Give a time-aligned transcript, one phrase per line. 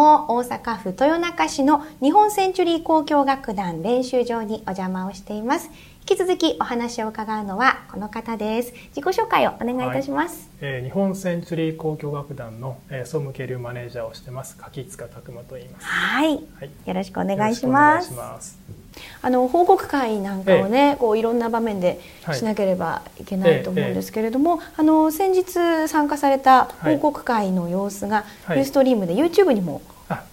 [0.00, 5.70] も大阪府豊中市の日本センチュリー交響楽団練習場にお邪魔をしています。
[6.08, 8.72] 引き続きお話を伺うのはこの方です。
[8.96, 10.48] 自己紹介をお願いいたします。
[10.62, 15.86] はい、えー、日本センチュリー交響楽団の、えー、総務経理マネージャーをしてます柿塚拓馬と言います。
[15.86, 18.79] はい、はい、よろしくお願いします。
[19.22, 22.00] あの報告会なんかをね、えー、こういろんな場面で
[22.32, 29.82] しなければいけないと思うんですけれども、あの先日参加された報告会の様子が、はい、ユーストリームで YouTube にも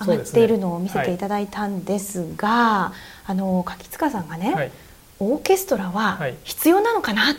[0.00, 2.92] 上がっているのを見せていただいたんですが、
[3.26, 4.72] あの柿塚さんがね、
[5.18, 7.34] オーケストラは必要なのかなっ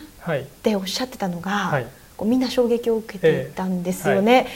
[0.64, 1.84] ておっしゃってたのが、
[2.16, 4.48] こうみんな衝撃を受けていたんですよね。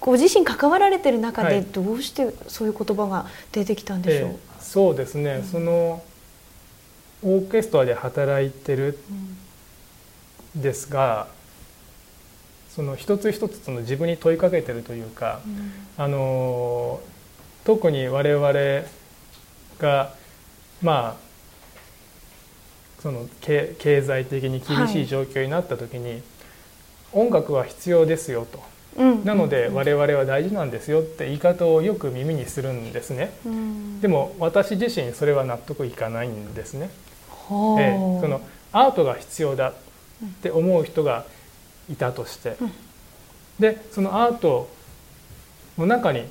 [0.00, 4.36] ご自身関わられてる中でどうしてそういう言葉が出てきたんでしょう、えー、
[4.72, 6.02] そうですね、うん、その
[7.22, 8.98] オーケストラで働いてる
[10.56, 11.26] んですが、
[12.70, 17.02] うん、その一つ一つの自分に問いかけてるというか、うん、あの
[17.64, 18.50] 特に我々
[19.78, 20.14] が
[20.80, 21.22] まあ
[23.02, 26.22] その経済的に厳しい状況になった時に、はい、
[27.12, 28.62] 音楽は必要ですよと、
[28.96, 36.90] うん、なので我々は大事なんですよって言い方をよく耳にするんですね、うん、でも私自身それは納得いかないんですね、
[37.78, 38.40] えその
[38.72, 39.74] アートが必要だっ
[40.42, 41.24] て思う人が
[41.90, 42.72] いたとして、うん、
[43.58, 44.68] でそのアート
[45.78, 46.24] の中に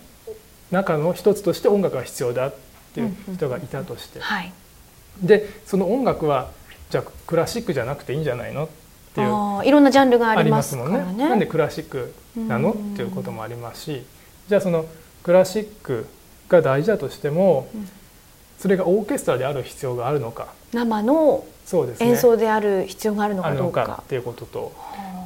[0.72, 2.56] 中の一つとして音楽が必要だっ
[2.94, 4.54] ていう人がいたとして、はい、
[5.22, 6.52] でその音楽は
[6.90, 8.70] じゃあクラシックじゃなくていいんじゃないのっ
[9.14, 9.66] ていう。
[9.66, 11.28] いろんなジャンルがありますもんね。
[11.30, 12.72] なんでクラシックなの？
[12.72, 14.04] っていうこともありますし。
[14.48, 14.86] じゃあその
[15.24, 16.08] クラシック
[16.50, 17.70] が大事だとしても、
[18.60, 20.48] それがオーケストラである必要があるのか。
[20.74, 21.46] 生の
[22.00, 24.02] 演奏である必要があるのかどうか。
[24.04, 24.74] っていうことと。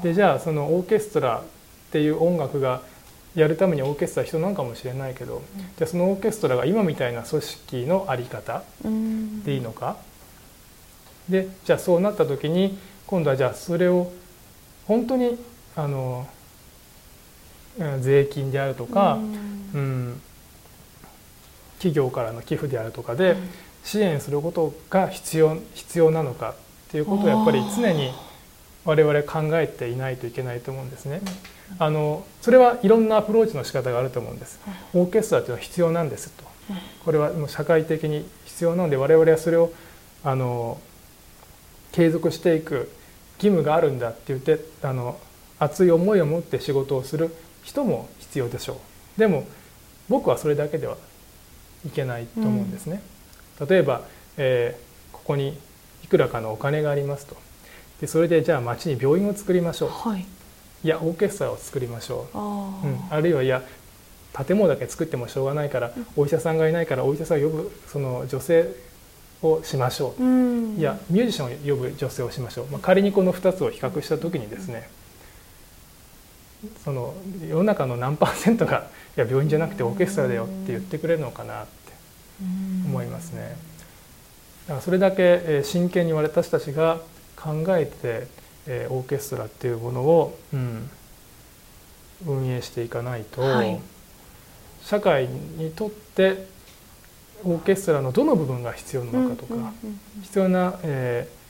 [0.03, 1.44] でじゃあそのオーケストラっ
[1.91, 2.81] ていう音楽が
[3.33, 5.41] やるためにオーケストラ必要なのかもしれないけど、
[5.78, 8.63] じゃあそのオーケストラが今みたいな組織の在り方
[9.44, 9.97] でいいのか、
[11.29, 14.11] でじゃあそうなった時に今度はじゃあそれを
[14.88, 15.38] 本当に
[15.75, 16.27] あの
[17.99, 19.16] 税金であるとか、
[19.73, 20.21] うん、
[21.77, 23.35] 企業からの寄付であるとかで
[23.83, 26.55] 支援することが必要必要なのかっ
[26.89, 28.11] ていうことをやっぱり常に
[28.85, 31.21] 我々考えていないといけないと思うんですね。
[31.79, 34.59] あのそれはいろんなアプローチの仕方があると思うんです。
[34.94, 36.44] オーケストラというのは必要なんですと。
[37.03, 39.71] これはもう社会的に必要なので我々はそれを
[40.23, 40.79] あの
[41.95, 42.91] 継続していく
[43.38, 45.17] 義務があるんだって言ってあの
[45.59, 47.33] 熱い思いを持って仕事をする
[47.63, 48.73] 人も必要でしょ
[49.17, 49.19] う。
[49.19, 49.47] でも
[50.09, 50.97] 僕はそれだけでは
[51.85, 53.01] いけないと思うんですね、
[53.61, 54.01] うん、例えば、
[54.35, 55.57] えー、ここに
[56.03, 57.38] いくらかのお金がありますと。
[58.01, 60.25] でそれでじゃあ町に病院を作りましょう、はい、
[60.83, 62.38] いやオーケストラを作りましょう。
[62.38, 63.63] あ,、うん、あるいはいや
[64.45, 68.75] 建物だけ作ってもしょうがないから、うん、お医者さんがいないからお医者さんを呼ぶその女性
[69.53, 70.28] をしましょう、う
[70.75, 74.89] ん、いやミュージシャンを呼ぶ女性をしましょう、まあ、仮にこの2つを比較した時にですね
[76.83, 77.13] その
[77.47, 81.94] 世の中の何パーセントがいや病院じゃなくてオーケストラだよって言ってくれるのかなって
[82.85, 83.56] 思いますね。
[84.67, 87.00] だからそれだけ真剣に私たちが
[87.35, 88.27] 考えて
[88.89, 90.89] オーケストラっていうものを、うん、
[92.25, 93.79] 運営していかないと、はい、
[94.81, 96.47] 社会にとって
[97.45, 99.72] オーケストラのどの部分が必要なのかとか、
[100.23, 101.45] 必要な、えー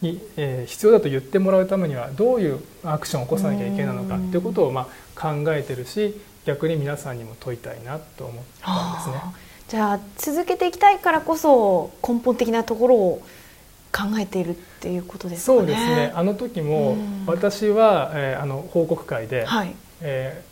[0.00, 9.14] にえー、必要だと言ってもらうためにはどういうアクションを起こさなきゃいけないのかっていうことを、まあ、考えてるし逆に皆さんにも問いたいなと思ったんですね。
[9.68, 13.22] じゃあ続けていきたいからこそ根本的なところを
[13.92, 15.58] 考えているっていうことですかね。
[15.58, 16.12] そうですね。
[16.14, 20.42] あの時も私は、えー、あの報告会で、はい、え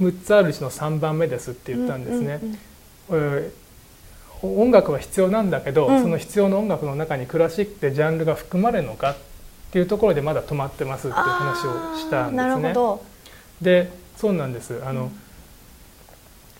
[0.00, 2.40] 6つあるうちの3番目ですって言ったんですね。
[4.42, 9.16] 音楽は必要なんだけど、うん、その必要な音楽の中にクラシックってジャンルが含まれるのかっ
[9.70, 12.74] ていうところでまだ止まってますっていう話をしたんですね。
[13.60, 14.80] でそうなんです。
[14.84, 15.04] あの、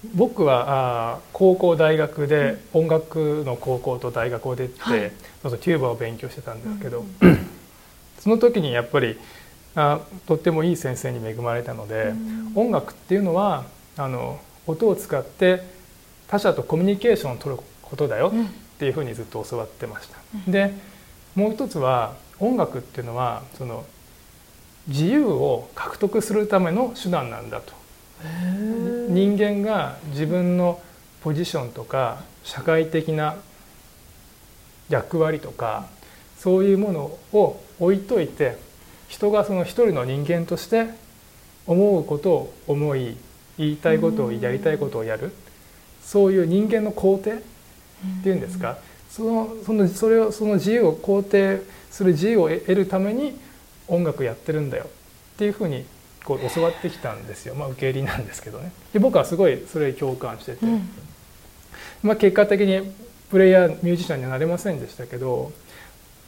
[0.05, 7.49] うん、僕はあ高校大学で音楽の高校と大学を出て、はい、テューバを勉強してたんですけど、うん、
[8.19, 9.19] その時にやっぱり
[9.75, 12.13] あとってもいい先生に恵まれたので、
[12.55, 13.65] 音楽っていうのは
[13.97, 15.63] あの音を使って
[16.29, 20.19] 他者とコミュニケーションを取ることだよっていうふうにずっと教わってました。
[20.51, 20.73] で
[21.35, 23.85] もう一つは音楽っていうのはその
[24.89, 27.73] 自由を獲得するための手段なんだと。
[29.09, 30.81] 人間が自分の
[31.23, 33.37] ポジションとか社会的な
[34.89, 35.87] 役割とか
[36.39, 38.59] そういうものを置いといて
[39.11, 40.87] 人がその一人の人間として
[41.67, 43.17] 思うことを思い
[43.59, 45.33] 言いたいことをやりたいことをやる。
[46.03, 48.79] そういう人間の肯定っていうんですか？
[49.11, 53.39] そのそのそれをその自由を肯定する自由を得るために
[53.89, 55.85] 音楽やってるんだよっていうふうに
[56.25, 58.73] こう教わってきたんですよ、まあ、受け入れなんですけどね。
[58.93, 60.89] で僕はすごいそれに共感してて、うん、
[62.03, 62.93] まあ、結果的に
[63.31, 65.53] プレイヤーミュージシャンにはなれませんでしたけど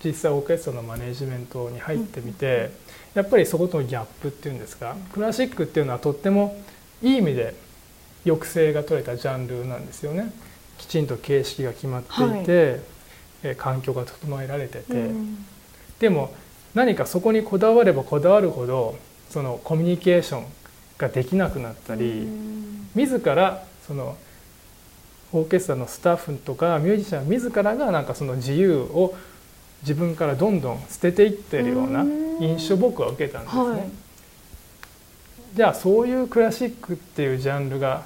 [0.05, 2.71] 実際オーケストラのマネジメントに入ってみて、
[3.15, 6.61] やっぱりそことのギャップっていうんですかクラシックっていうのはとっても
[7.03, 7.55] いい意味で
[8.25, 10.33] 抑制が取れたジャンルなんですよね。
[10.79, 12.81] きちんと形式が決まっていて、
[13.43, 15.47] はい、環境が整えられてて、うん、
[16.01, 16.35] でも
[16.75, 18.99] 何かそこにこだわればこだわるほど
[19.31, 20.47] そのコミュニケーション
[20.99, 24.17] ができなくなったり、うん、自らその
[25.33, 29.15] オーケストラのスタッフとかミュージシャン自らがなんかその自由を
[29.83, 32.05] 自分からどんどん捨てていってるような
[32.41, 33.63] 印象を僕は受けたんですね。
[33.63, 33.91] はい、
[35.55, 38.05] じゃあそういうクラシックっていうジャンルが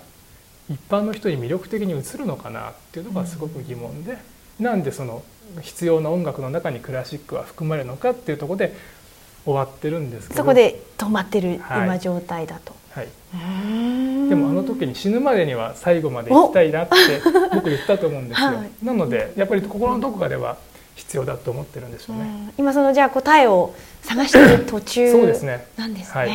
[0.70, 4.18] 一般の人に魅力的に映るのかなっていうのがすごく疑問で、
[4.58, 5.22] うん、なんでその
[5.60, 8.74] 必要な音楽の中にクラシックは含まれるのかっていうところで
[9.44, 12.74] 終わってるんですけどそこで止まってる今状態だと。
[12.90, 13.08] はい、
[14.30, 16.94] でもあの時に死ぬまでには最後まで行きたいなって
[17.54, 18.46] 僕言ったと思うんですよ。
[18.56, 20.56] はい、なのでやっぱり心のどこかでは
[20.96, 22.52] 必要だと思ってるんでしょうね。
[22.58, 25.66] 今そのじゃあ答えを探している途中そうですね。
[25.76, 26.20] なんですね。
[26.20, 26.30] はい、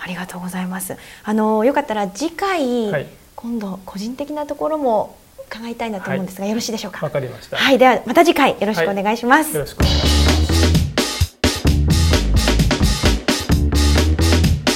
[0.00, 0.96] ありがとうございます。
[1.22, 3.06] あのよかったら次回、はい、
[3.36, 5.16] 今度個人的なところも
[5.46, 7.04] 伺いたいなと思うんですが、よろしいでしょうか？
[7.04, 7.56] わかりました。
[7.56, 9.54] はい、ではまた次回よろしくお願いします。
[9.54, 10.21] よろしくお願いします。